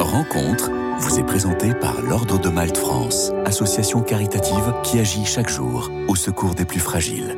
[0.00, 0.70] Rencontre
[1.00, 6.14] vous est présentée par l'Ordre de Malte France, association caritative qui agit chaque jour au
[6.14, 7.36] secours des plus fragiles.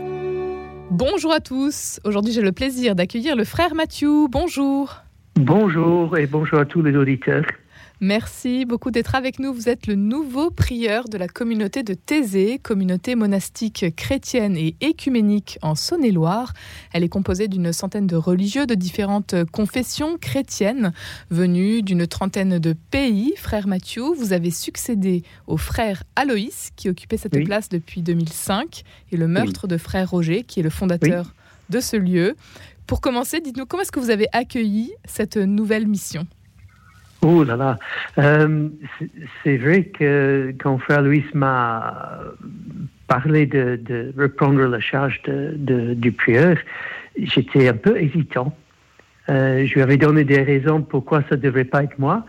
[0.91, 2.01] Bonjour à tous.
[2.05, 4.27] Aujourd'hui, j'ai le plaisir d'accueillir le frère Mathieu.
[4.29, 4.97] Bonjour.
[5.37, 7.47] Bonjour et bonjour à tous les auditeurs.
[8.03, 9.53] Merci beaucoup d'être avec nous.
[9.53, 15.59] Vous êtes le nouveau prieur de la communauté de Thésée, communauté monastique chrétienne et écuménique
[15.61, 16.55] en Saône-et-Loire.
[16.95, 20.95] Elle est composée d'une centaine de religieux de différentes confessions chrétiennes
[21.29, 23.35] venus d'une trentaine de pays.
[23.37, 28.83] Frère Mathieu, vous avez succédé au frère Aloïs qui occupait cette place depuis 2005
[29.13, 31.35] et le meurtre de frère Roger qui est le fondateur
[31.69, 32.35] de ce lieu.
[32.87, 36.27] Pour commencer, dites-nous comment est-ce que vous avez accueilli cette nouvelle mission?
[37.23, 37.79] Oh là là.
[38.19, 38.69] Euh,
[39.45, 42.21] c'est vrai que quand Frère Louis m'a
[43.09, 46.57] parlé de, reprendre la charge de, du prieur,
[47.19, 48.57] j'étais un peu hésitant.
[49.29, 52.25] Euh, je lui avais donné des raisons pourquoi ça ne devrait pas être moi.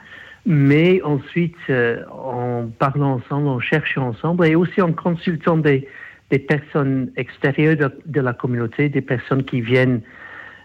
[0.46, 5.88] Mais ensuite, euh, en parlant ensemble, en cherchant ensemble et aussi en consultant des,
[6.32, 10.02] des personnes extérieures de, de, la communauté, des personnes qui viennent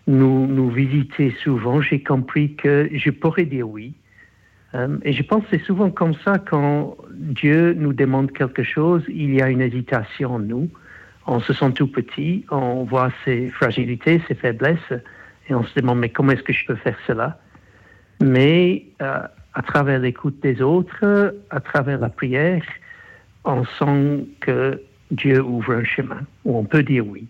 [0.06, 3.94] nous, nous visiter souvent, j'ai compris que je pourrais dire oui.
[4.76, 9.02] Euh, et je pense que c'est souvent comme ça quand Dieu nous demande quelque chose,
[9.08, 10.68] il y a une hésitation en nous.
[11.26, 14.92] On se sent tout petit, on voit ses fragilités, ses faiblesses,
[15.48, 17.40] et on se demande mais comment est-ce que je peux faire cela?
[18.20, 19.20] Mais euh,
[19.54, 22.62] à travers l'écoute des autres, à travers la prière,
[23.44, 27.26] on sent que Dieu ouvre un chemin où on peut dire oui.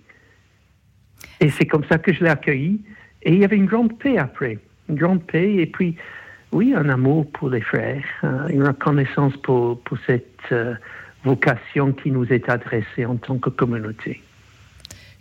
[1.41, 2.80] Et c'est comme ça que je l'ai accueilli.
[3.22, 4.58] Et il y avait une grande paix après,
[4.89, 5.55] une grande paix.
[5.56, 5.97] Et puis,
[6.57, 10.73] oui, un amour pour les frères, euh, une reconnaissance pour, pour cette euh,
[11.23, 14.23] vocation qui nous est adressée en tant que communauté.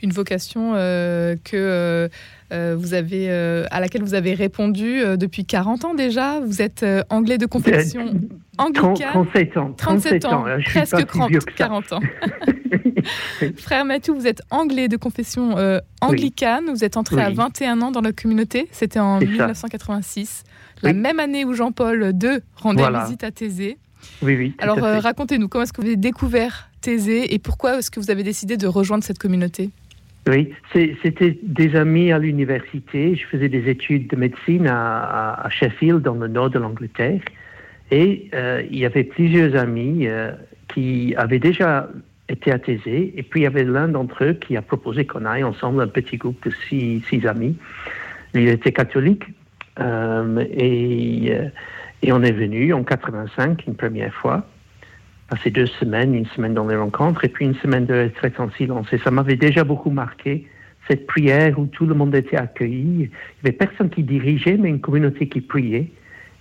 [0.01, 2.09] Une vocation euh, que
[2.51, 6.39] vous avez, à laquelle vous avez répondu depuis 40 ans déjà.
[6.39, 8.13] Vous êtes anglais de confession
[8.57, 9.11] anglicane.
[9.11, 9.73] 37 ans.
[9.75, 11.05] 37 ans, presque
[11.55, 11.99] 40 ans.
[13.57, 15.55] Frère Mathieu, vous êtes anglais de confession
[16.01, 16.65] anglicane.
[16.69, 18.67] Vous êtes entré à 21 ans dans la communauté.
[18.71, 20.43] C'était en 1986
[20.85, 23.77] la même année où Jean-Paul II rendait visite à Thésée.
[24.21, 24.53] Oui, oui.
[24.59, 28.11] Alors euh, racontez-nous, comment est-ce que vous avez découvert Thésée et pourquoi est-ce que vous
[28.11, 29.71] avez décidé de rejoindre cette communauté?
[30.27, 33.15] Oui, c'était des amis à l'université.
[33.15, 37.21] Je faisais des études de médecine à, Sheffield, dans le nord de l'Angleterre.
[37.91, 40.31] Et euh, il y avait plusieurs amis euh,
[40.73, 41.89] qui avaient déjà
[42.27, 43.13] été à Thésée.
[43.15, 45.87] Et puis il y avait l'un d'entre eux qui a proposé qu'on aille ensemble, un
[45.87, 47.55] petit groupe de six, six amis.
[48.33, 49.25] Il était catholique,
[49.77, 49.81] et,
[51.31, 51.49] euh,
[52.01, 54.45] et, on est venu en 85 une première fois,
[55.29, 58.49] passer deux semaines, une semaine dans les rencontres et puis une semaine de retraite en
[58.51, 58.87] silence.
[58.93, 60.47] Et ça m'avait déjà beaucoup marqué,
[60.87, 62.83] cette prière où tout le monde était accueilli.
[62.83, 63.09] Il n'y
[63.43, 65.89] avait personne qui dirigeait, mais une communauté qui priait.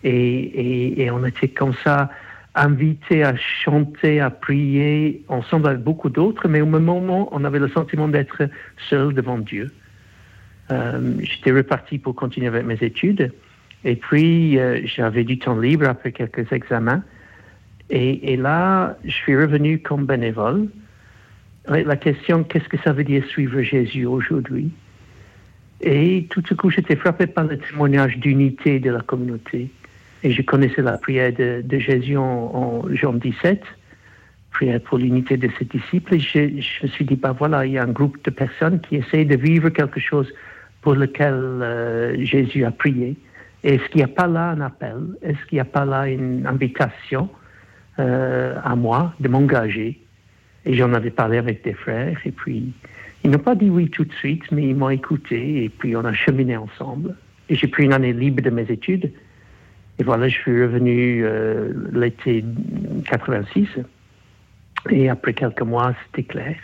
[0.05, 2.11] Et, et, et on était comme ça
[2.55, 7.59] invités à chanter, à prier ensemble avec beaucoup d'autres, mais au même moment, on avait
[7.59, 8.49] le sentiment d'être
[8.89, 9.71] seul devant Dieu.
[10.71, 13.33] Euh, j'étais reparti pour continuer avec mes études.
[13.85, 17.03] Et puis, euh, j'avais du temps libre après quelques examens.
[17.91, 20.69] Et, là, je suis revenu comme bénévole.
[21.69, 24.71] la question, qu'est-ce que ça veut dire suivre Jésus aujourd'hui?
[25.83, 29.71] Et tout à coup, j'étais frappé par le témoignage d'unité de la communauté.
[30.23, 33.63] Et je connaissais la prière de, Jésus en, Jean 17,
[34.51, 36.15] prière pour l'unité de ses disciples.
[36.15, 38.81] Et je, je me suis dit, bah voilà, il y a un groupe de personnes
[38.81, 40.33] qui essayent de vivre quelque chose
[40.85, 43.17] pour lequel euh, Jésus a prié.
[43.65, 44.99] Est-ce qu'il n'y a pas là un appel?
[45.23, 47.31] Est-ce qu'il n'y a pas là une invitation
[47.99, 49.99] euh, à moi de m'engager?
[50.67, 52.75] Et j'en avais parlé avec des frères, et puis
[53.25, 56.05] ils n'ont pas dit oui tout de suite, mais ils m'ont écouté, et puis on
[56.05, 57.17] a cheminé ensemble.
[57.49, 59.11] Et j'ai pris une année libre de mes études.
[59.99, 62.45] Et voilà, je suis revenu euh, l'été
[63.07, 63.69] 86.
[64.91, 66.57] Et après quelques mois, c'était clair.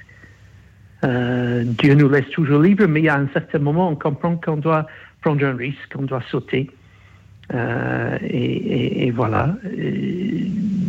[1.05, 4.87] Euh, Dieu nous laisse toujours libres, mais a un certain moment, on comprend qu'on doit
[5.23, 6.71] prendre un risque, qu'on doit sauter.
[7.53, 9.57] Euh, et, voilà.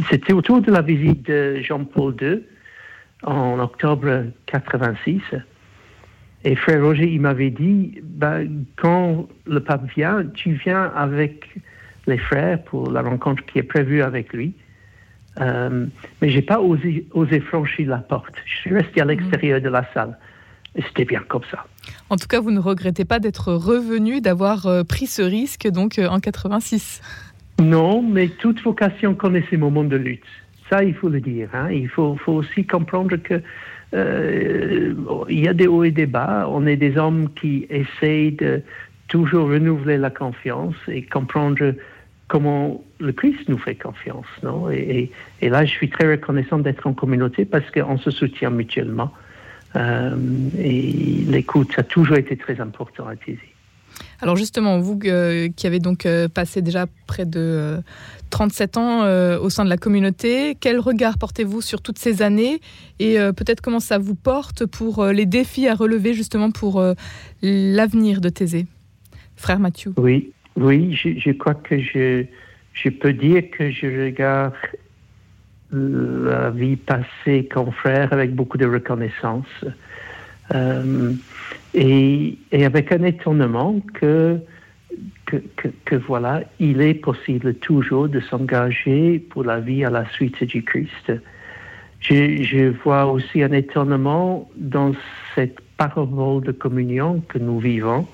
[0.10, 2.44] C'était autour de la visite de Jean-Paul II
[3.24, 5.22] en octobre 86.
[6.44, 11.46] Et frère Roger, il m'avait dit, ben, quand le pape vient, tu viens avec
[12.08, 14.54] les frères pour la rencontre qui est prévue avec lui.
[15.40, 15.86] Euh,
[16.22, 18.34] mais j'ai pas osé, osé, franchir la porte.
[18.46, 20.18] Je suis resté à l'extérieur de la salle.
[20.76, 21.66] Et c'était bien comme ça.
[22.10, 26.00] En tout cas, vous ne regrettez pas d'être revenu, d'avoir euh, pris ce risque donc
[26.00, 27.02] euh, en 86
[27.60, 30.24] Non, mais toute vocation connaît ses moments de lutte.
[30.70, 31.50] Ça, il faut le dire.
[31.54, 31.70] Hein.
[31.72, 33.42] Il faut, faut, aussi comprendre que
[33.94, 36.48] il y a des hauts et des bas.
[36.50, 38.64] On est des hommes qui essayent de
[39.10, 41.74] toujours renouveler la confiance et comprendre
[42.32, 44.26] comment le Christ nous fait confiance.
[44.42, 44.70] Non?
[44.72, 45.12] Et,
[45.42, 49.12] là, je suis très reconnaissant d'être en communauté parce qu'on se soutient mutuellement.
[49.76, 50.16] Euh,
[50.58, 53.40] et l'écoute, ça a toujours été très important à Tizi.
[54.22, 57.82] Alors justement, vous euh, qui avez donc euh, passé déjà près de
[58.30, 59.02] 37 ans
[59.42, 62.62] au sein de la communauté, quel regard portez-vous sur toutes ces années?
[63.00, 66.82] Et peut-être comment ça vous porte pour les défis à relever justement pour
[67.42, 68.68] l'avenir de Thésée
[69.36, 69.94] Frère Mathieu.
[69.98, 74.54] Oui, oui, je, crois que je, peux dire que je regarde
[75.72, 79.46] la vie passée comme frère avec beaucoup de reconnaissance
[80.54, 81.14] euh,
[81.74, 84.40] et, avec un étonnement que
[85.26, 85.38] que,
[85.86, 90.62] que, voilà, il est possible toujours de s'engager pour la vie à la suite du
[90.64, 91.14] Christ.
[92.02, 94.92] Je, vois aussi un étonnement dans
[95.34, 98.08] cette parole de communion que nous vivons.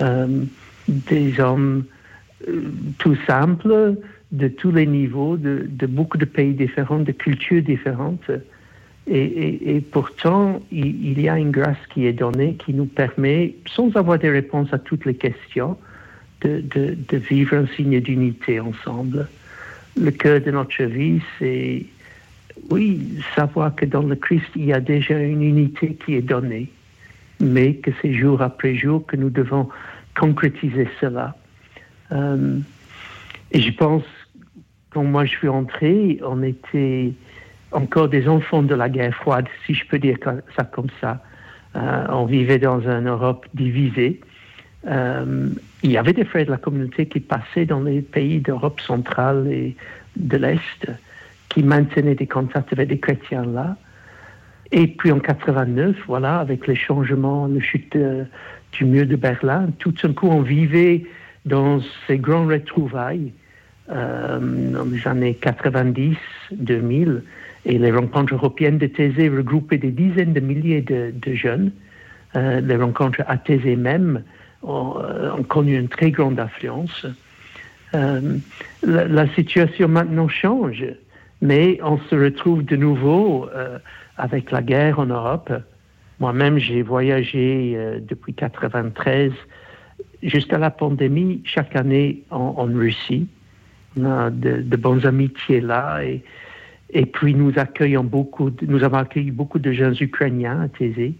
[0.00, 0.44] Euh,
[0.90, 1.84] des hommes
[2.48, 2.62] euh,
[2.98, 3.96] tout simples,
[4.32, 8.30] de tous les niveaux, de, beaucoup de pays différents, de cultures différentes.
[9.12, 14.20] Et, pourtant, il, y a une grâce qui est donnée qui nous permet, sans avoir
[14.20, 15.76] des réponses à toutes les questions,
[16.42, 19.26] de, de vivre un signe d'unité ensemble.
[20.00, 21.86] Le cœur de notre vie, c'est,
[22.70, 23.00] oui,
[23.34, 26.68] savoir que dans le Christ, il y a déjà une unité qui est donnée,
[27.40, 29.68] mais que c'est jour après jour que nous devons
[30.20, 31.34] concrétiser cela.
[32.12, 32.58] Euh,
[33.52, 34.04] et je pense,
[34.90, 37.12] quand moi je suis entré, on était
[37.72, 40.18] encore des enfants de la guerre froide, si je peux dire
[40.56, 41.22] ça comme ça.
[41.74, 44.20] Euh, on vivait dans une Europe divisée.
[44.86, 45.48] Euh,
[45.82, 49.46] il y avait des frères de la communauté qui passaient dans les pays d'Europe centrale
[49.50, 49.74] et
[50.16, 50.90] de l'Est,
[51.48, 53.76] qui maintenaient des contacts avec des chrétiens là.
[54.72, 57.96] Et puis en 89, voilà, avec les changements, le chute
[58.72, 61.04] du mur de Berlin, tout d'un coup, on vivait
[61.44, 63.32] dans ces grandes retrouvailles
[63.90, 64.38] euh,
[64.72, 66.16] dans les années 90,
[66.52, 67.22] 2000,
[67.66, 71.72] et les rencontres européennes de Thésée regroupaient des dizaines de milliers de, jeunes.
[72.36, 74.22] Euh, les rencontres à Thésée même
[74.62, 77.06] ont, euh, ont, connu une très grande affluence.
[77.92, 80.84] La, situation maintenant change,
[81.42, 83.48] mais on se retrouve de nouveau
[84.16, 85.52] avec la guerre en Europe.
[86.20, 87.76] Moi-même, j'ai voyagé
[88.06, 89.32] depuis 93
[90.22, 93.26] jusqu'à la pandémie, chaque année en, Russie,
[93.96, 96.02] on a de, bonnes amitiés là
[96.92, 101.14] et, puis nous accueillons beaucoup, nous avons accueilli beaucoup de jeunes Ukrainiens à Thésée.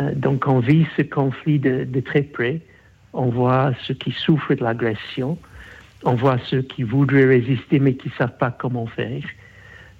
[0.00, 2.60] Euh, donc on vit ce conflit de, très près.
[3.12, 5.38] On voit ceux qui souffrent de l'agression.
[6.04, 9.22] On voit ceux qui voudraient résister mais qui ne savent pas comment faire.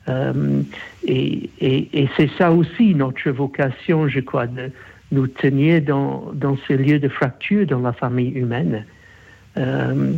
[0.08, 0.62] Euh,
[1.06, 1.50] et,
[2.16, 4.70] c'est ça aussi notre vocation, je crois, de,
[5.10, 8.84] nous tenir dans, dans ces lieux de fracture dans la famille humaine.
[9.56, 10.12] Euh,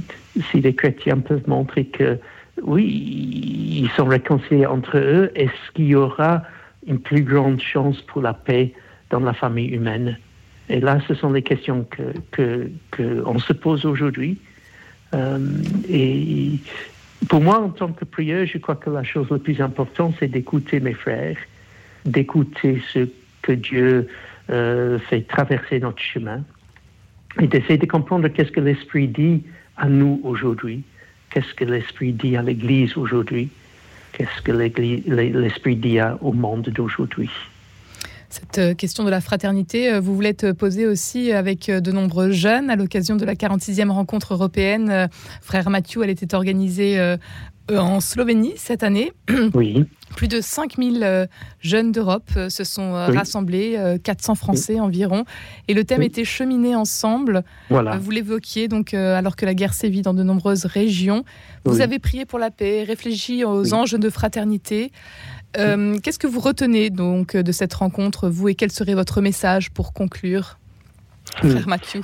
[0.51, 2.19] si les chrétiens peuvent montrer que,
[2.63, 6.43] oui, ils sont réconciliés entre eux, est-ce qu'il y aura
[6.87, 8.73] une plus grande chance pour la paix
[9.11, 10.19] dans la famille humaine?
[10.69, 14.39] Et là, ce sont les questions que, que, que se pose aujourd'hui.
[15.15, 15.39] Euh,
[15.89, 16.59] et
[17.29, 20.29] pour moi, en tant que prieur, je crois que la chose la plus importante, c'est
[20.29, 21.37] d'écouter mes frères,
[22.05, 23.09] d'écouter ce
[23.43, 24.09] que Dieu
[24.51, 26.43] euh, fait traverser notre chemin
[27.39, 29.43] et d'essayer de comprendre qu'est-ce que l'Esprit dit
[29.77, 30.83] à nous aujourd'hui,
[31.31, 33.51] qu'est-ce que l'Esprit dit à l'Église aujourd'hui,
[34.13, 37.31] qu'est-ce que l'Esprit dit au monde d'aujourd'hui.
[38.31, 42.31] Cette euh, question de la fraternité, euh, vous voulez te poser aussi avec de nombreux
[42.31, 45.09] jeunes à l'occasion de la 46e rencontre européenne.
[45.43, 47.17] Frère Mathieu, elle était organisée
[47.69, 49.13] en Slovénie cette année.
[49.55, 49.85] Oui.
[50.17, 51.27] Plus de 5000 euh,
[51.61, 55.25] jeunes d'Europe euh, se sont euh, rassemblés, 400 Français environ,
[55.69, 57.45] et le thème était cheminer ensemble.
[57.69, 57.97] Voilà.
[57.97, 61.25] Vous l'évoquiez, donc alors que la guerre sévit dans de nombreuses régions.
[61.65, 64.91] Vous avez prié pour la paix, réfléchi aux anges de fraternité.
[65.55, 69.93] Qu'est-ce que vous retenez donc de cette rencontre, vous, et quel serait votre message pour
[69.93, 70.59] conclure
[71.43, 71.51] hmm.
[71.51, 72.01] Frère Mathieu?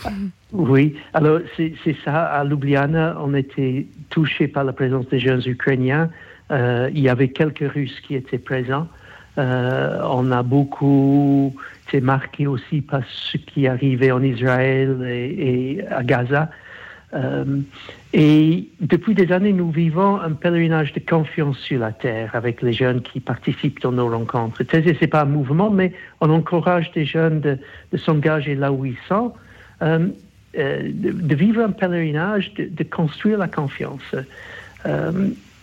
[0.52, 2.26] Oui, alors c'est ça.
[2.26, 6.10] À Ljubljana, on était touché par la présence des jeunes Ukrainiens
[6.50, 8.88] euh, il y avait quelques Russes qui étaient présents.
[9.38, 11.54] Euh, on a beaucoup
[11.86, 16.50] été marqué aussi par ce qui arrivait en Israël et, à Gaza.
[17.14, 17.60] Euh,
[18.12, 22.72] et depuis des années, nous vivons un pèlerinage de confiance sur la terre avec les
[22.72, 24.62] jeunes qui participent dans nos rencontres.
[24.70, 27.58] Ce n'est pas un mouvement, mais on encourage des jeunes de,
[27.96, 29.32] s'engager là où ils sont,
[29.80, 34.14] de, vivre un pèlerinage, de, construire la confiance.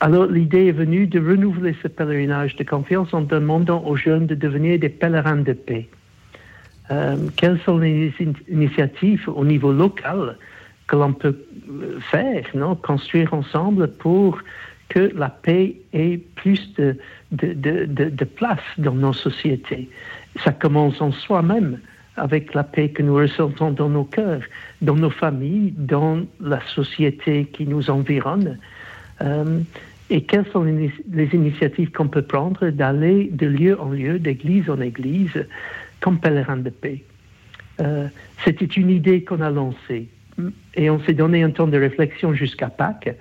[0.04, 4.36] Alors l'idée est venue de renouveler ce pèlerinage de confiance en demandant aux jeunes de
[4.36, 5.88] devenir des pèlerins de paix.
[6.92, 8.14] Euh, quelles sont les
[8.50, 10.36] initiatives au niveau local
[10.88, 11.38] que l'on peut
[12.00, 14.40] faire, non construire ensemble pour
[14.90, 16.98] que la paix ait plus de,
[17.32, 19.90] de, de, de place dans nos sociétés.
[20.44, 21.80] Ça commence en soi-même
[22.16, 24.44] avec la paix que nous ressentons dans nos cœurs,
[24.82, 28.60] dans nos familles, dans la société qui nous environne.
[29.22, 29.62] Euh,
[30.10, 34.70] et quelles sont les, les initiatives qu'on peut prendre d'aller de lieu en lieu, d'église
[34.70, 35.48] en église,
[36.02, 37.02] comme pèlerin de paix?
[37.80, 38.08] Euh,
[38.44, 40.08] C'était une idée qu'on a lancée
[40.76, 43.16] et on s'est donné un temps de réflexion jusqu'à Pâques.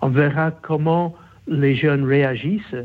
[0.00, 1.14] On verra comment
[1.46, 2.76] les jeunes réagissent,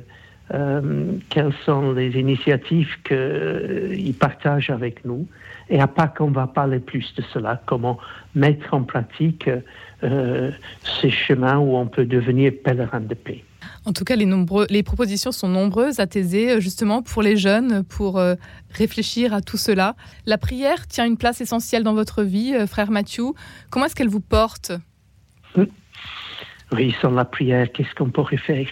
[0.53, 5.27] euh, quelles sont les initiatives qu'ils partagent avec nous.
[5.69, 7.97] Et à Pâques, on va parler plus de cela, comment
[8.35, 9.49] mettre en pratique
[10.03, 10.51] euh,
[11.01, 13.43] ces chemins où on peut devenir pèlerin de paix.
[13.85, 18.17] En tout cas, les, nombreux, propositions sont nombreuses à Thésée, justement pour les jeunes, pour
[18.17, 18.35] euh,
[18.71, 19.95] réfléchir à tout cela.
[20.25, 23.25] La prière tient une place essentielle dans votre vie, euh, frère Mathieu.
[23.69, 24.71] Comment est-ce qu'elle vous porte?
[26.71, 28.67] Oui, sans la prière, qu'est-ce qu'on pourrait faire?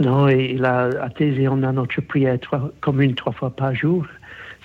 [0.00, 2.38] Non, et là, à Thésée, on a notre prière
[2.80, 4.04] commune trois fois par jour.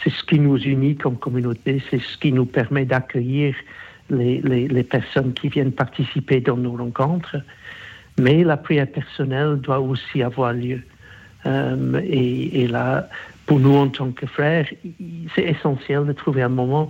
[0.03, 3.55] C'est ce qui nous unit comme communauté, c'est ce qui nous permet d'accueillir
[4.09, 7.37] les, personnes qui viennent participer dans nos rencontres.
[8.19, 10.81] Mais la prière personnelle doit aussi avoir lieu.
[11.45, 13.07] Euh, et, et, là,
[13.45, 14.67] pour nous en tant que frères,
[15.35, 16.89] c'est essentiel de trouver un moment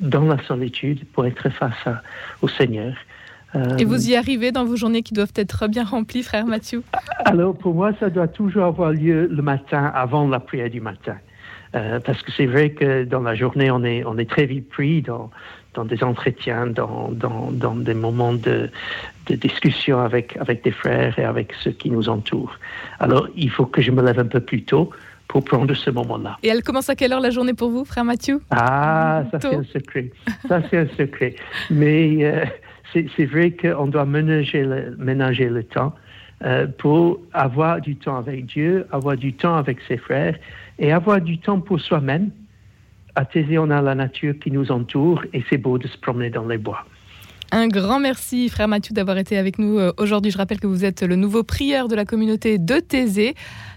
[0.00, 2.02] dans la solitude pour être face à,
[2.40, 2.94] au Seigneur.
[3.54, 6.82] Euh, et vous y arrivez dans vos journées qui doivent être bien remplies, frère Mathieu?
[7.24, 11.16] Alors, pour moi, ça doit toujours avoir lieu le matin, avant la prière du matin.
[11.74, 14.68] Euh, parce que c'est vrai que dans la journée, on est, on est très vite
[14.68, 15.30] pris dans,
[15.74, 18.70] dans des entretiens, dans, dans, dans des moments de,
[19.26, 22.56] de, discussion avec, avec des frères et avec ceux qui nous entourent.
[22.98, 24.90] Alors, il faut que je me lève un peu plus tôt
[25.28, 26.38] pour prendre ce moment-là.
[26.42, 28.40] Et elle commence à quelle heure la journée pour vous, frère Mathieu?
[28.50, 30.10] Ah, ça c'est un secret.
[30.48, 31.36] Ça c'est un secret.
[31.70, 32.44] Mais euh,
[32.92, 35.94] c'est vrai qu'on doit ménager le, ménager le temps
[36.42, 40.36] euh, pour avoir du temps avec Dieu, avoir du temps avec ses frères
[40.80, 42.30] et avoir du temps pour soi-même.
[43.14, 46.30] À Thésée, on a la nature qui nous entoure et c'est beau de se promener
[46.30, 46.84] dans les bois.
[47.52, 50.30] Un grand merci, frère Mathieu, d'avoir été avec nous euh, aujourd'hui.
[50.30, 53.34] Je rappelle que vous êtes le nouveau prieur de la communauté de Thésée.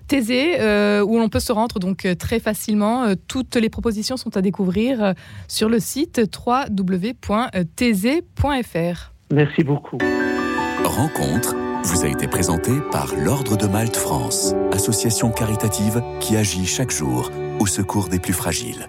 [0.07, 3.15] Thésée, euh, où l'on peut se rendre donc euh, très facilement.
[3.27, 5.15] Toutes les propositions sont à découvrir
[5.47, 7.53] sur le site www.thésée.fr.
[9.31, 9.97] Merci beaucoup.
[10.83, 16.91] Rencontre vous a été présentée par l'Ordre de Malte France, association caritative qui agit chaque
[16.91, 18.87] jour au secours des plus fragiles.